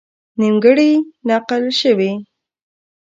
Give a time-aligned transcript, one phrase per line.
[0.39, 0.91] نیمګړې
[1.27, 2.11] نقل شوې.